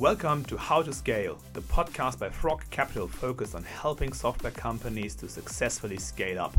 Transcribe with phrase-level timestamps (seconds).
[0.00, 5.14] Welcome to How to Scale, the podcast by Frog Capital focused on helping software companies
[5.16, 6.56] to successfully scale up.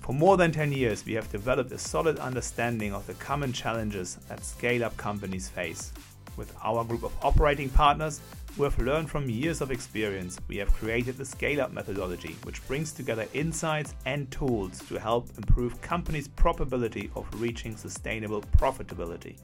[0.00, 4.16] For more than 10 years, we have developed a solid understanding of the common challenges
[4.26, 5.92] that scale up companies face.
[6.38, 8.22] With our group of operating partners,
[8.56, 12.66] who have learned from years of experience, we have created the scale up methodology, which
[12.66, 19.36] brings together insights and tools to help improve companies' probability of reaching sustainable profitability.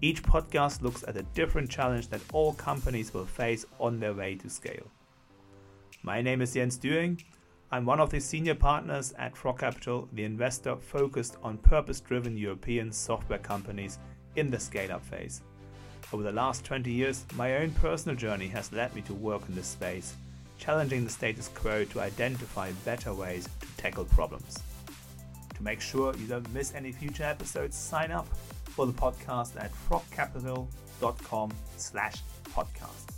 [0.00, 4.36] Each podcast looks at a different challenge that all companies will face on their way
[4.36, 4.86] to scale.
[6.04, 7.24] My name is Jens Düing.
[7.72, 12.38] I'm one of the senior partners at Frog Capital, the investor focused on purpose driven
[12.38, 13.98] European software companies
[14.36, 15.42] in the scale up phase.
[16.12, 19.56] Over the last 20 years, my own personal journey has led me to work in
[19.56, 20.14] this space,
[20.58, 24.62] challenging the status quo to identify better ways to tackle problems.
[25.56, 28.28] To make sure you don't miss any future episodes, sign up
[28.78, 33.08] for the podcast at frogcapital.com slash podcast.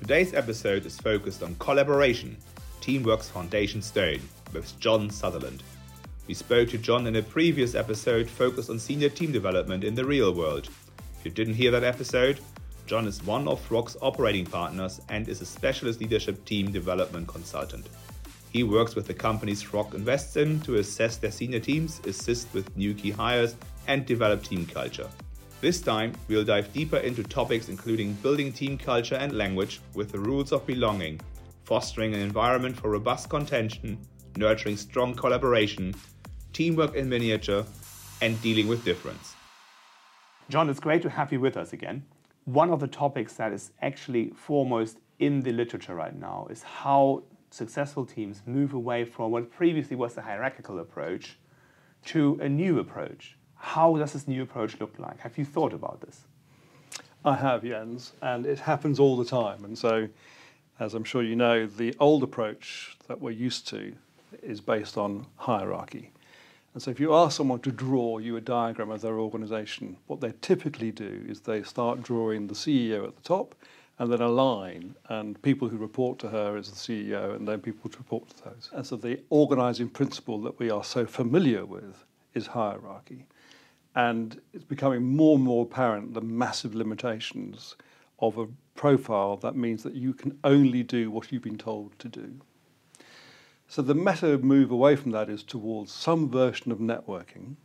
[0.00, 2.34] Today's episode is focused on collaboration,
[2.80, 4.20] Teamwork's foundation stone,
[4.54, 5.62] with John Sutherland.
[6.28, 10.06] We spoke to John in a previous episode focused on senior team development in the
[10.06, 10.70] real world.
[11.18, 12.40] If you didn't hear that episode,
[12.86, 17.90] John is one of Frog's operating partners and is a specialist leadership team development consultant.
[18.50, 22.74] He works with the companies Frog invests in to assess their senior teams, assist with
[22.78, 23.56] new key hires,
[23.86, 25.08] and develop team culture.
[25.60, 30.18] This time, we'll dive deeper into topics including building team culture and language with the
[30.18, 31.20] rules of belonging,
[31.64, 33.98] fostering an environment for robust contention,
[34.36, 35.94] nurturing strong collaboration,
[36.52, 37.64] teamwork in miniature,
[38.20, 39.34] and dealing with difference.
[40.48, 42.04] John, it's great to have you with us again.
[42.44, 47.24] One of the topics that is actually foremost in the literature right now is how
[47.50, 51.38] successful teams move away from what previously was the hierarchical approach
[52.04, 53.36] to a new approach.
[53.66, 55.18] How does this new approach look like?
[55.18, 56.20] Have you thought about this?
[57.24, 59.64] I have, Jens, and it happens all the time.
[59.64, 60.08] And so,
[60.78, 63.92] as I'm sure you know, the old approach that we're used to
[64.40, 66.12] is based on hierarchy.
[66.74, 70.20] And so, if you ask someone to draw you a diagram of their organization, what
[70.20, 73.56] they typically do is they start drawing the CEO at the top
[73.98, 77.60] and then a line, and people who report to her as the CEO, and then
[77.60, 78.70] people to report to those.
[78.72, 83.26] And so, the organizing principle that we are so familiar with is hierarchy.
[83.96, 87.74] And it's becoming more and more apparent the massive limitations
[88.20, 92.08] of a profile that means that you can only do what you've been told to
[92.08, 92.34] do.
[93.68, 97.56] So the meta move away from that is towards some version of networking.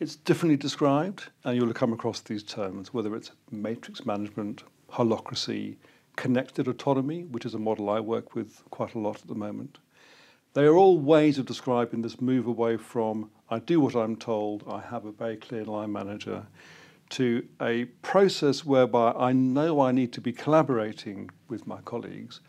[0.00, 5.76] It's differently described, and you'll come across these terms, whether it's matrix management, holacracy,
[6.16, 9.78] connected autonomy, which is a model I work with quite a lot at the moment.
[10.54, 14.64] They are all ways of describing this move away from I do what I'm told,
[14.68, 16.44] I have a very clear line manager,
[17.10, 22.40] to a process whereby I know I need to be collaborating with my colleagues.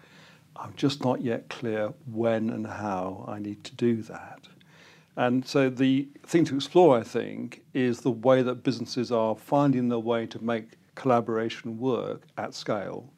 [0.55, 4.47] I'm just not yet clear when and how I need to do that.
[5.15, 9.89] And so the thing to explore, I think, is the way that businesses are finding
[9.89, 13.13] their way to make collaboration work at scale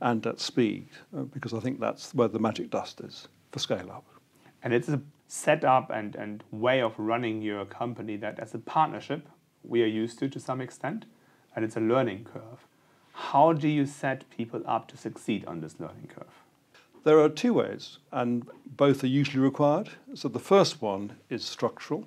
[0.00, 3.90] and at speed, uh, because I think that's where the magic dust is for scale
[3.90, 4.06] up.
[4.62, 9.28] And it's a setup and, and way of running your company that as a partnership
[9.62, 11.04] we are used to to some extent,
[11.54, 12.66] and it's a learning curve.
[13.12, 16.42] How do you set people up to succeed on this learning curve?
[17.04, 19.90] There are two ways, and both are usually required.
[20.14, 22.06] So the first one is structural.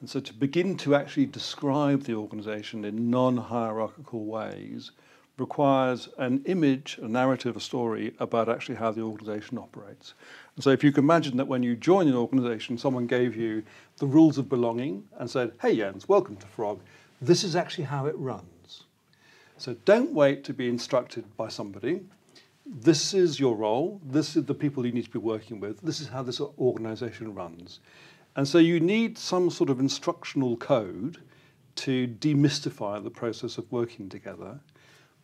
[0.00, 4.90] And so to begin to actually describe the organization in non hierarchical ways
[5.36, 10.14] requires an image, a narrative, a story about actually how the organization operates.
[10.54, 13.64] And so if you can imagine that when you join an organization, someone gave you
[13.98, 16.80] the rules of belonging and said, hey Jens, welcome to Frog,
[17.20, 18.84] this is actually how it runs.
[19.56, 22.02] So don't wait to be instructed by somebody.
[22.66, 24.00] This is your role.
[24.04, 25.80] This is the people you need to be working with.
[25.80, 27.80] This is how this organization runs.
[28.36, 31.18] And so you need some sort of instructional code
[31.76, 34.60] to demystify the process of working together.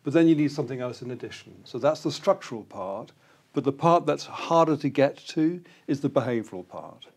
[0.03, 1.53] But then you need something else in addition.
[1.63, 3.11] So that's the structural part.
[3.53, 7.07] But the part that's harder to get to is the behavioral part.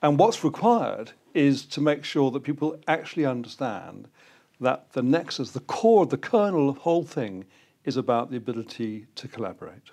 [0.00, 4.08] And what's required is to make sure that people actually understand
[4.60, 7.44] that the nexus, the core, the kernel of the whole thing
[7.84, 9.90] is about the ability to collaborate.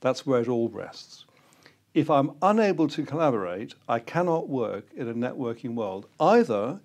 [0.00, 1.24] That's where it all rests.
[1.94, 6.80] If I'm unable to collaborate, I cannot work in a networking world, either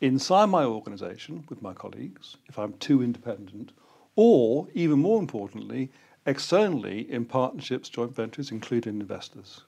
[0.00, 3.72] inside my organization with my colleagues, if I'm too independent,
[4.16, 5.90] or even more importantly,
[6.26, 9.62] externally in partnerships, joint ventures, including investors.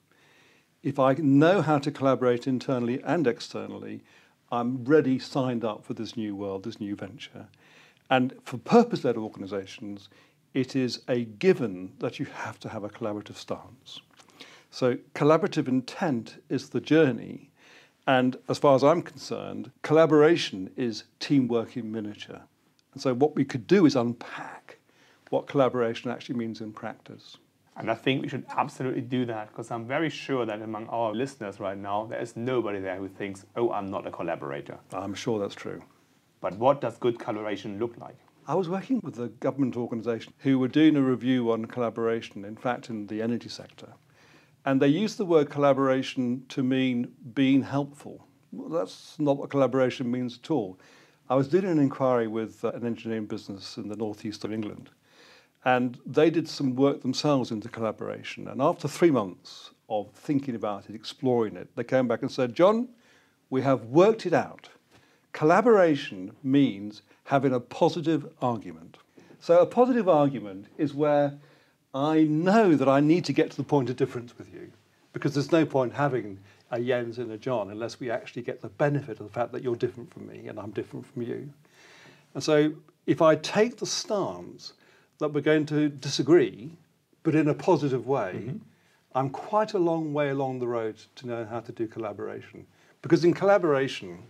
[0.83, 4.03] If I know how to collaborate internally and externally,
[4.50, 7.47] I'm ready, signed up for this new world, this new venture.
[8.11, 10.09] And for purpose led organizations,
[10.55, 14.00] it is a given that you have to have a collaborative stance.
[14.71, 17.50] So, collaborative intent is the journey.
[18.06, 22.43] And as far as I'm concerned, collaboration is teamwork in miniature.
[22.99, 24.79] And so, what we could do is unpack
[25.31, 27.37] what collaboration actually means in practice.
[27.77, 31.15] And I think we should absolutely do that because I'm very sure that among our
[31.15, 34.79] listeners right now, there is nobody there who thinks, oh, I'm not a collaborator.
[34.93, 35.81] I'm sure that's true.
[36.41, 38.17] But what does good collaboration look like?
[38.49, 42.56] I was working with a government organisation who were doing a review on collaboration, in
[42.56, 43.93] fact, in the energy sector.
[44.65, 48.27] And they used the word collaboration to mean being helpful.
[48.50, 50.81] Well, that's not what collaboration means at all.
[51.31, 54.89] I was doing an inquiry with uh, an engineering business in the northeast of England,
[55.63, 58.49] and they did some work themselves into collaboration.
[58.49, 62.55] And after three months of thinking about it, exploring it, they came back and said,
[62.55, 62.89] John,
[63.51, 64.71] we have worked it out.
[65.33, 68.97] Collaboration means having a positive argument.
[69.39, 71.35] So, a positive argument is where
[71.93, 74.73] I know that I need to get to the point of difference with you
[75.13, 76.39] because there's no point having
[76.70, 79.62] a Jens and a John unless we actually get the benefit of the fact that
[79.62, 81.50] you're different from me and I'm different from you.
[82.35, 82.73] And so,
[83.06, 84.75] if I take the stance
[85.19, 86.73] that we're going to disagree,
[87.23, 88.56] but in a positive way, mm-hmm.
[89.15, 92.67] I'm quite a long way along the road to know how to do collaboration.
[93.00, 94.23] Because in collaboration,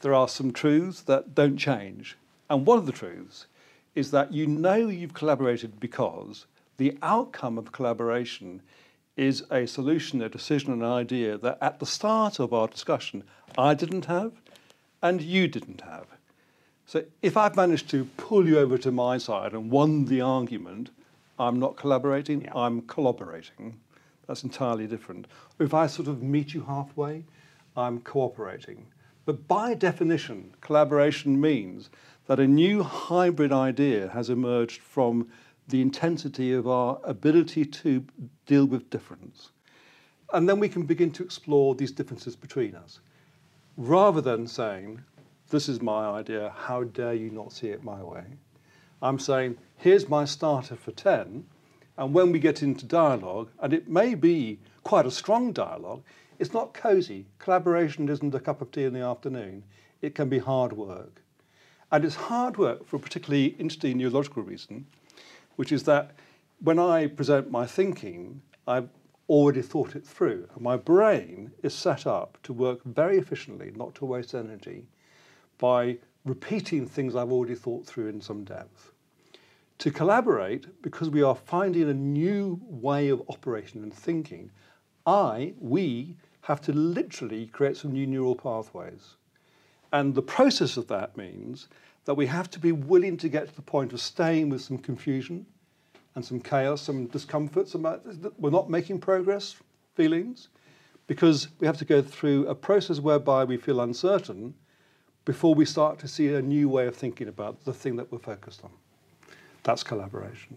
[0.00, 2.16] there are some truths that don't change.
[2.48, 3.46] And one of the truths
[3.94, 6.46] is that you know you've collaborated because
[6.78, 8.62] the outcome of collaboration
[9.16, 13.24] is a solution, a decision, an idea that at the start of our discussion
[13.58, 14.32] I didn't have
[15.02, 16.06] and you didn't have.
[16.86, 20.90] So if I've managed to pull you over to my side and won the argument,
[21.38, 22.52] I'm not collaborating, yeah.
[22.54, 23.80] I'm collaborating.
[24.26, 25.26] That's entirely different.
[25.58, 27.24] If I sort of meet you halfway,
[27.76, 28.86] I'm cooperating.
[29.24, 31.90] But by definition, collaboration means
[32.26, 35.28] that a new hybrid idea has emerged from
[35.68, 38.04] the intensity of our ability to
[38.46, 39.50] deal with difference.
[40.32, 43.00] And then we can begin to explore these differences between us.
[43.76, 45.02] Rather than saying,
[45.50, 48.24] This is my idea, how dare you not see it my way?
[49.02, 51.44] I'm saying, Here's my starter for 10.
[51.98, 56.02] And when we get into dialogue, and it may be quite a strong dialogue,
[56.38, 57.26] it's not cozy.
[57.38, 59.62] Collaboration isn't a cup of tea in the afternoon.
[60.00, 61.22] It can be hard work.
[61.92, 64.86] And it's hard work for a particularly interesting neurological reason,
[65.56, 66.12] which is that
[66.60, 68.88] when I present my thinking, I've
[69.28, 70.48] already thought it through.
[70.54, 74.86] And my brain is set up to work very efficiently, not to waste energy,
[75.58, 78.92] by repeating things I've already thought through in some depth.
[79.78, 84.50] To collaborate, because we are finding a new way of operating and thinking,
[85.06, 89.16] I, we, have to literally create some new neural pathways.
[89.92, 91.68] And the process of that means
[92.04, 94.78] that we have to be willing to get to the point of staying with some
[94.78, 95.46] confusion
[96.14, 97.96] and some chaos, some discomfort, some, uh,
[98.38, 99.56] we're not making progress
[99.94, 100.48] feelings,
[101.06, 104.54] because we have to go through a process whereby we feel uncertain
[105.24, 108.18] before we start to see a new way of thinking about the thing that we're
[108.18, 108.70] focused on.
[109.62, 110.56] That's collaboration.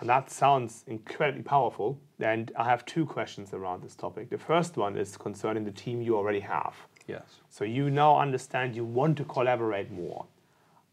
[0.00, 1.98] And that sounds incredibly powerful.
[2.20, 4.30] And I have two questions around this topic.
[4.30, 6.74] The first one is concerning the team you already have.
[7.06, 7.22] Yes.
[7.50, 10.26] So you now understand you want to collaborate more.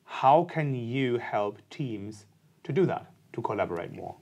[0.05, 2.25] How can you help teams
[2.63, 4.15] to do that, to collaborate more?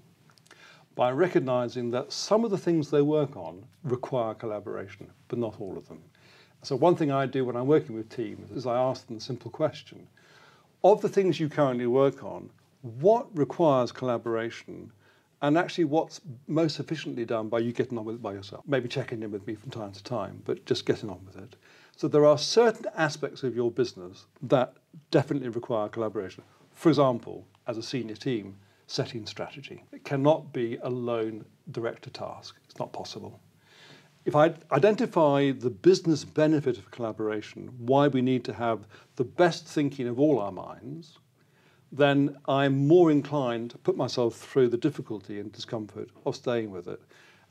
[0.96, 5.78] By recognizing that some of the things they work on require collaboration, but not all
[5.78, 6.02] of them.
[6.64, 9.22] So, one thing I do when I'm working with teams is I ask them the
[9.22, 10.08] simple question
[10.84, 12.50] Of the things you currently work on,
[12.82, 14.92] what requires collaboration
[15.42, 18.64] and actually what's most efficiently done by you getting on with it by yourself.
[18.68, 21.56] Maybe checking in with me from time to time, but just getting on with it.
[22.02, 24.74] So there are certain aspects of your business that
[25.12, 26.44] definitely require collaboration.
[26.74, 29.84] For example, as a senior team, setting strategy.
[29.92, 32.56] It cannot be a lone director task.
[32.66, 33.40] It's not possible.
[34.26, 39.68] If I identify the business benefit of collaboration, why we need to have the best
[39.68, 41.20] thinking of all our minds,
[41.92, 46.88] then I'm more inclined to put myself through the difficulty and discomfort of staying with
[46.88, 47.00] it.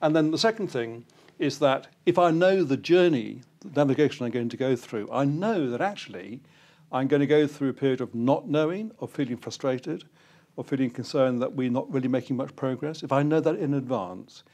[0.02, 1.04] And then the second thing
[1.40, 5.24] is that if I know the journey, the navigation I'm going to go through, I
[5.24, 6.42] know that actually
[6.92, 10.04] I'm going to go through a period of not knowing, of feeling frustrated,
[10.58, 13.02] of feeling concerned that we're not really making much progress.
[13.02, 14.44] If I know that in advance,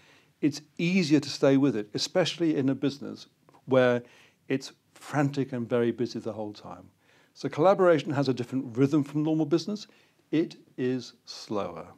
[0.41, 3.27] it's easier to stay with it, especially in a business
[3.65, 4.03] where
[4.49, 6.89] it's frantic and very busy the whole time.
[7.35, 9.89] So collaboration has a different rhythm from normal business.
[10.31, 11.89] It is slower.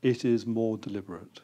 [0.00, 1.40] It is more deliberate.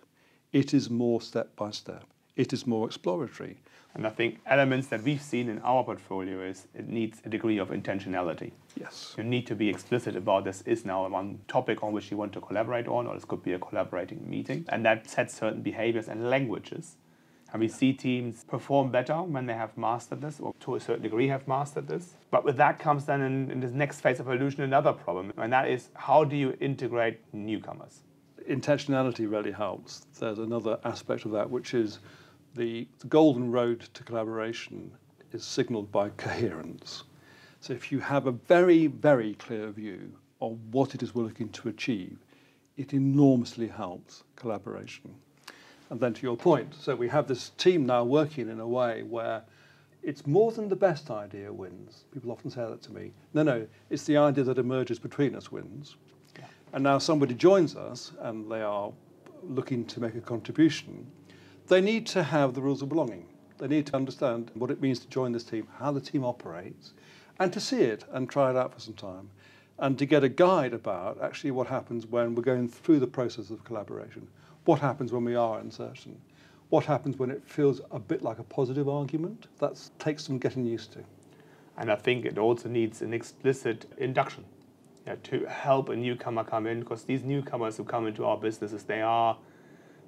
[0.52, 2.06] It is more step by step.
[2.36, 3.56] It is more exploratory.
[3.94, 7.58] And I think elements that we've seen in our portfolio is it needs a degree
[7.58, 8.50] of intentionality.
[8.78, 9.14] Yes.
[9.16, 12.32] You need to be explicit about this is now one topic on which you want
[12.32, 14.64] to collaborate on, or this could be a collaborating meeting.
[14.68, 16.96] And that sets certain behaviors and languages.
[17.52, 21.04] And we see teams perform better when they have mastered this, or to a certain
[21.04, 22.14] degree have mastered this.
[22.32, 25.52] But with that comes then in, in this next phase of evolution another problem, and
[25.52, 28.00] that is how do you integrate newcomers?
[28.50, 30.04] Intentionality really helps.
[30.18, 32.00] There's another aspect of that, which is
[32.54, 34.90] the, the golden road to collaboration
[35.32, 37.04] is signaled by coherence.
[37.60, 41.48] So if you have a very, very clear view of what it is we're looking
[41.50, 42.18] to achieve,
[42.76, 45.14] it enormously helps collaboration.
[45.90, 49.02] And then to your point, so we have this team now working in a way
[49.02, 49.42] where
[50.02, 52.04] it's more than the best idea wins.
[52.12, 53.12] People often say that to me.
[53.32, 55.96] No, no, it's the idea that emerges between us wins.
[56.38, 56.44] Yeah.
[56.72, 58.92] And now somebody joins us and they are
[59.42, 61.06] looking to make a contribution
[61.68, 63.26] they need to have the rules of belonging.
[63.58, 66.92] They need to understand what it means to join this team, how the team operates,
[67.38, 69.30] and to see it and try it out for some time.
[69.78, 73.50] And to get a guide about actually what happens when we're going through the process
[73.50, 74.28] of collaboration.
[74.66, 76.20] What happens when we are uncertain?
[76.68, 79.48] What happens when it feels a bit like a positive argument?
[79.58, 81.04] That takes some getting used to.
[81.76, 84.44] And I think it also needs an explicit induction
[85.06, 88.84] yeah, to help a newcomer come in, because these newcomers who come into our businesses,
[88.84, 89.36] they are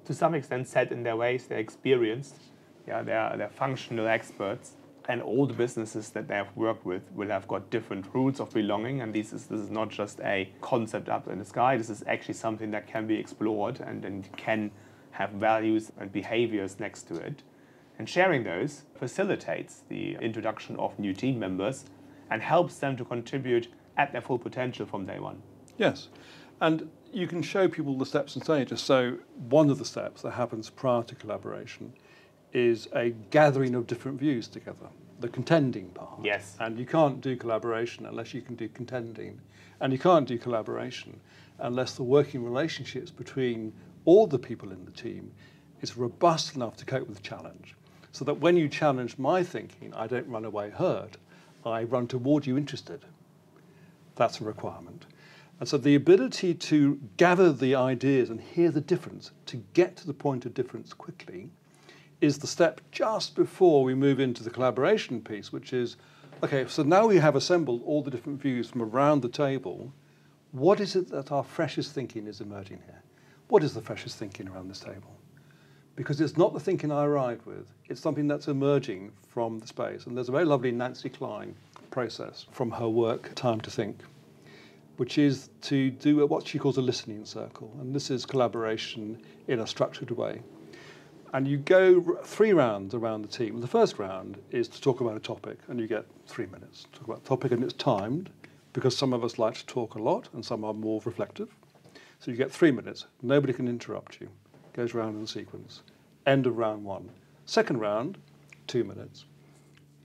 [0.07, 1.47] to some extent set in their ways.
[1.47, 2.35] They're experienced,
[2.87, 4.71] yeah, they're, they're functional experts.
[5.09, 8.53] And all the businesses that they have worked with will have got different rules of
[8.53, 9.01] belonging.
[9.01, 11.77] And this is, this is not just a concept up in the sky.
[11.77, 14.71] This is actually something that can be explored and, and can
[15.11, 17.43] have values and behaviors next to it.
[17.99, 21.85] And sharing those facilitates the introduction of new team members
[22.29, 25.41] and helps them to contribute at their full potential from day one.
[25.77, 26.09] Yes.
[26.59, 28.81] And you can show people the steps and stages.
[28.81, 29.17] So
[29.49, 31.93] one of the steps that happens prior to collaboration
[32.53, 34.87] is a gathering of different views together,
[35.19, 36.23] the contending part.
[36.23, 36.55] Yes.
[36.59, 39.39] And you can't do collaboration unless you can do contending.
[39.79, 41.19] And you can't do collaboration
[41.59, 43.73] unless the working relationships between
[44.05, 45.31] all the people in the team
[45.81, 47.75] is robust enough to cope with the challenge.
[48.11, 51.17] So that when you challenge my thinking, I don't run away hurt,
[51.65, 53.05] I run toward you interested.
[54.15, 55.05] That's a requirement.
[55.59, 60.07] And so the ability to gather the ideas and hear the difference, to get to
[60.07, 61.49] the point of difference quickly,
[62.21, 65.97] is the step just before we move into the collaboration piece, which is
[66.43, 69.91] okay, so now we have assembled all the different views from around the table.
[70.51, 73.01] What is it that our freshest thinking is emerging here?
[73.47, 75.15] What is the freshest thinking around this table?
[75.95, 80.05] Because it's not the thinking I arrived with, it's something that's emerging from the space.
[80.05, 81.55] And there's a very lovely Nancy Kline
[81.89, 83.97] process from her work, Time to Think
[84.97, 87.71] which is to do what she calls a listening circle.
[87.79, 90.41] And this is collaboration in a structured way.
[91.33, 93.59] And you go three rounds around the team.
[93.61, 96.83] The first round is to talk about a topic, and you get three minutes.
[96.83, 98.29] to Talk about a topic, and it's timed
[98.73, 101.49] because some of us like to talk a lot and some are more reflective.
[102.19, 103.05] So you get three minutes.
[103.21, 104.29] Nobody can interrupt you.
[104.73, 105.81] Goes round in sequence.
[106.25, 107.09] End of round one.
[107.45, 108.17] Second round,
[108.67, 109.25] two minutes.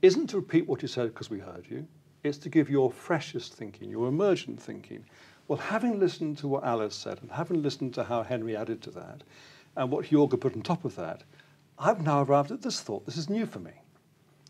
[0.01, 1.87] Isn't to repeat what you said because we heard you.
[2.23, 5.03] It's to give your freshest thinking, your emergent thinking.
[5.49, 8.91] Well, having listened to what Alice said and having listened to how Henry added to
[8.91, 9.23] that
[9.75, 11.23] and what Jorge put on top of that,
[11.77, 13.05] I've now arrived at this thought.
[13.05, 13.73] This is new for me.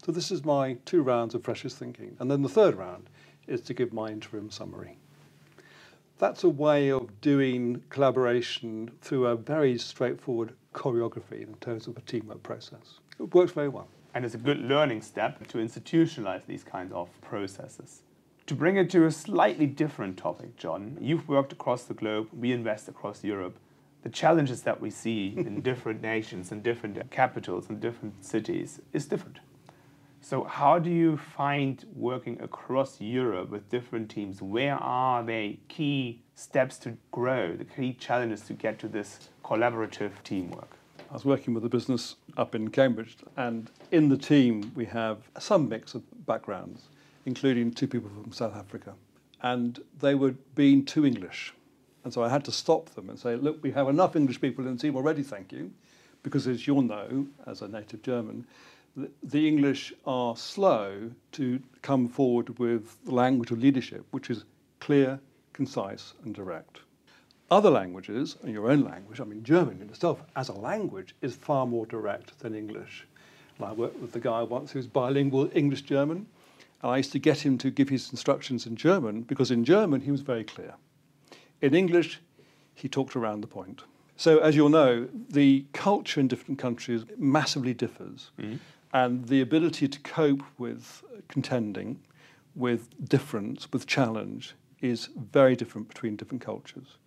[0.06, 2.16] So this is my two rounds of freshest thinking.
[2.20, 3.10] And then the third round
[3.48, 5.00] is to give my interim summary.
[6.20, 12.02] That's a way of doing collaboration through a very straightforward choreography in terms of a
[12.02, 13.00] teamwork process.
[13.20, 17.10] It works very well and it's a good learning step to institutionalize these kinds of
[17.22, 18.04] processes.
[18.48, 22.52] To bring it to a slightly different topic, John, you've worked across the globe, we
[22.52, 23.58] invest across Europe.
[24.04, 29.06] The challenges that we see in different nations and different capitals and different cities is
[29.06, 29.40] different.
[30.20, 34.42] So, how do you find working across Europe with different teams?
[34.42, 40.12] Where are the key steps to grow, the key challenges to get to this collaborative
[40.24, 40.78] teamwork?
[41.14, 45.20] I was working with a business up in Cambridge, and in the team we have
[45.38, 46.88] some mix of backgrounds,
[47.28, 48.96] including two people from South Africa.
[49.44, 51.54] And they were being too English.
[52.04, 54.66] And so I had to stop them and say, look, we have enough English people
[54.66, 55.72] in the team already, thank you.
[56.24, 58.48] Because as you'll know, as a native German,
[59.22, 64.46] the, English are slow to come forward with the language of leadership, which is
[64.80, 65.20] clear,
[65.54, 66.80] concise, and direct.
[67.54, 71.36] Other languages, and your own language, I mean, German in itself as a language is
[71.36, 73.06] far more direct than English.
[73.60, 76.26] And I worked with the guy once who's bilingual English German,
[76.82, 80.02] and I used to get him to give his instructions in German because in German
[80.02, 80.74] he was very clear.
[81.62, 82.22] In English,
[82.74, 83.84] he talked around the point.
[84.18, 88.32] So, as you'll know, the culture in different countries massively differs.
[88.40, 88.56] Mm-hmm.
[88.94, 92.00] And the ability to cope with contending,
[92.56, 96.98] with difference, with challenge, is very different between different cultures.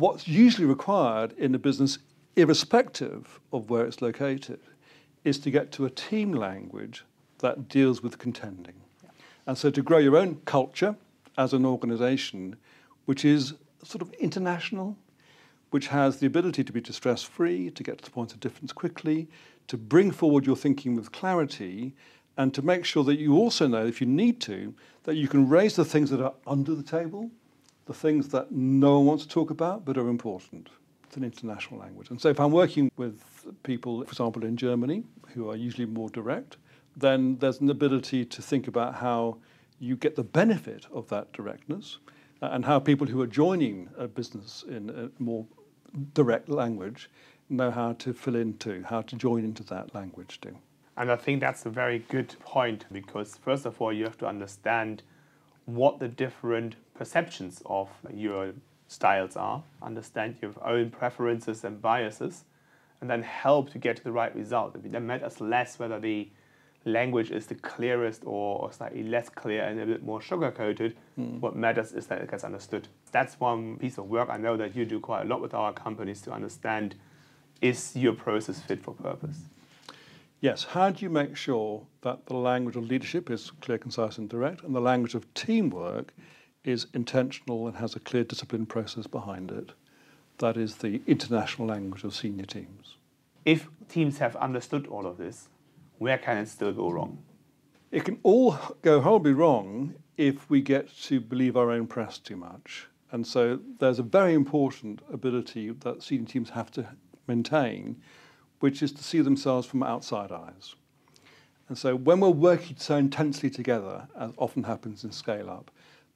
[0.00, 1.98] What's usually required in a business,
[2.34, 4.60] irrespective of where it's located,
[5.24, 7.04] is to get to a team language
[7.40, 8.76] that deals with contending.
[9.04, 9.10] Yeah.
[9.46, 10.96] And so to grow your own culture
[11.36, 12.56] as an organization,
[13.04, 13.52] which is
[13.84, 14.96] sort of international,
[15.68, 18.72] which has the ability to be distress free, to get to the point of difference
[18.72, 19.28] quickly,
[19.66, 21.94] to bring forward your thinking with clarity,
[22.38, 25.46] and to make sure that you also know, if you need to, that you can
[25.46, 27.30] raise the things that are under the table,
[27.90, 30.68] the things that no one wants to talk about but are important.
[31.02, 32.10] It's an international language.
[32.10, 33.20] And so if I'm working with
[33.64, 35.02] people, for example, in Germany,
[35.34, 36.56] who are usually more direct,
[36.96, 39.38] then there's an ability to think about how
[39.80, 41.98] you get the benefit of that directness
[42.42, 45.44] uh, and how people who are joining a business in a more
[46.14, 47.10] direct language
[47.48, 50.56] know how to fill into, how to join into that language too.
[50.96, 54.28] And I think that's a very good point because, first of all, you have to
[54.28, 55.02] understand
[55.64, 58.52] what the different perceptions of your
[58.86, 62.44] styles are, understand your own preferences and biases,
[63.00, 64.76] and then help to get to the right result.
[64.76, 66.28] It matters less whether the
[66.84, 70.94] language is the clearest or, slightly less clear and a bit more sugar coated.
[71.18, 71.40] Mm.
[71.40, 72.86] What matters is that it gets understood.
[73.12, 75.72] That's one piece of work I know that you do quite a lot with our
[75.72, 76.96] companies to understand
[77.62, 79.38] is your process fit for purpose?
[80.42, 80.64] Yes.
[80.64, 84.64] How do you make sure that the language of leadership is clear, concise, and direct,
[84.64, 86.12] and the language of teamwork
[86.64, 89.72] is intentional and has a clear discipline process behind it?
[90.38, 92.96] That is the international language of senior teams.
[93.44, 95.48] If teams have understood all of this,
[95.98, 97.22] where can it still go wrong?
[97.90, 102.36] It can all go horribly wrong if we get to believe our own press too
[102.36, 102.86] much.
[103.10, 106.86] And so there's a very important ability that senior teams have to
[107.26, 108.00] maintain,
[108.60, 110.74] which is to see themselves from outside eyes.
[111.68, 115.70] And so when we're working so intensely together, as often happens in scale up,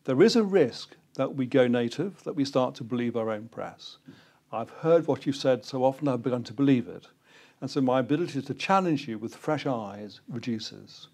[0.05, 3.49] there is a risk that we go native, that we start to believe our own
[3.49, 3.99] press.
[4.53, 7.09] I've heard what you've said so often, I've begun to believe it.
[7.61, 11.09] And so my ability to challenge you with fresh eyes reduces.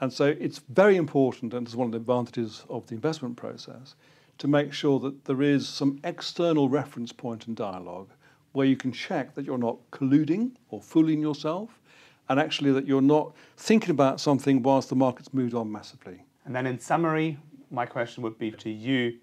[0.00, 3.94] And so it's very important, and it's one of the advantages of the investment process,
[4.38, 7.12] to make sure that there is some external reference
[7.46, 8.08] and dialogue
[8.52, 11.80] where you can check that you're not colluding or fooling yourself,
[12.28, 16.22] and actually that you're not thinking about something whilst the market's moved on massively.
[16.44, 17.38] And then in summary,
[17.70, 19.18] my question would be to you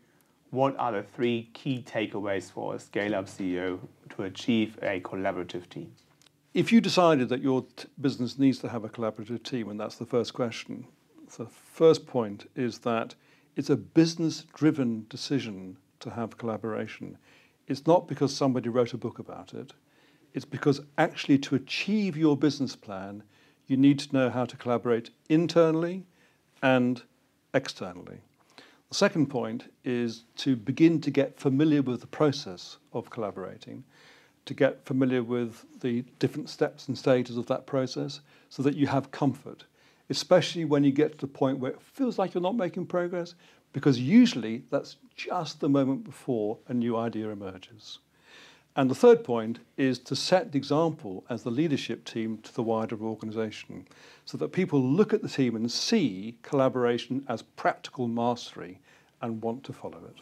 [0.51, 3.79] what are the three key takeaways for a scale up CEO
[4.09, 5.91] to achieve a collaborative team?
[6.53, 7.65] If you decided that your
[7.99, 10.85] business needs to have a collaborative team, and that's the first question,
[11.37, 13.15] the first point is that
[13.57, 17.17] it's a business driven decision to have collaboration.
[17.67, 19.73] It's not because somebody wrote a book about it,
[20.33, 23.23] it's because actually to achieve your business plan,
[23.67, 26.05] you need to know how to collaborate internally
[26.61, 27.01] and
[27.53, 28.19] externally.
[28.89, 33.83] The second point is to begin to get familiar with the process of collaborating
[34.45, 38.87] to get familiar with the different steps and stages of that process so that you
[38.87, 39.65] have comfort,
[40.09, 43.35] especially when you get to the point where it feels like you're not making progress,
[43.73, 47.99] because usually that's just the moment before a new idea emerges.
[48.77, 52.61] And the third point is to set the example as the leadership team to the
[52.61, 53.87] wider organization
[54.25, 58.81] so that people look at the team and see collaboration as practical mastery
[59.21, 60.21] and want to follow it.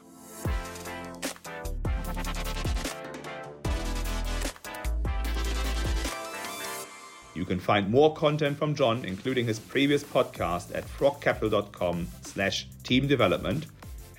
[7.33, 13.07] You can find more content from John, including his previous podcast at frogcapital.com slash team
[13.07, 13.65] development,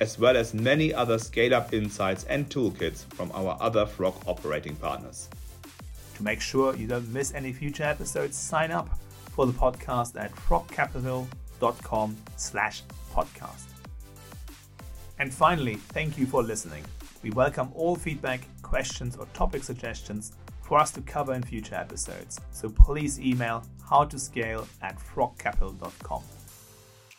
[0.04, 5.30] as well as many other scale-up insights and toolkits from our other Frog operating partners.
[6.16, 8.86] To make sure you don't miss any future episodes, sign up
[9.30, 12.82] for the podcast at frogcapital.com slash
[13.14, 13.64] podcast.
[15.18, 16.84] And finally, thank you for listening.
[17.22, 22.38] We welcome all feedback, questions, or topic suggestions for us to cover in future episodes.
[22.50, 26.22] So please email howtoscale at frogcapital.com.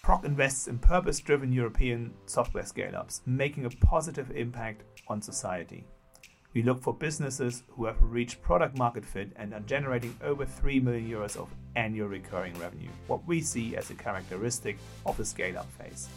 [0.05, 5.83] Frog invests in purpose driven European software scale ups, making a positive impact on society.
[6.53, 10.79] We look for businesses who have reached product market fit and are generating over 3
[10.81, 15.57] million euros of annual recurring revenue, what we see as a characteristic of the scale
[15.57, 16.07] up phase.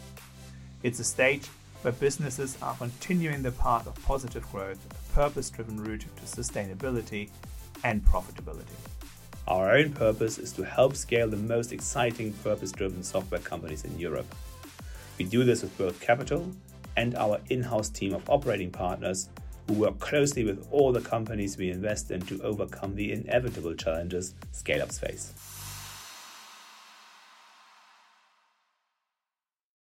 [0.83, 1.47] It's a stage
[1.81, 7.31] where businesses are continuing the path of positive growth, a purpose driven route to sustainability
[7.85, 8.77] and profitability.
[9.49, 13.99] Our own purpose is to help scale the most exciting purpose driven software companies in
[13.99, 14.27] Europe.
[15.17, 16.53] We do this with both capital
[16.99, 19.31] and our in house team of operating partners
[19.67, 24.35] who work closely with all the companies we invest in to overcome the inevitable challenges
[24.53, 25.33] scale ups face.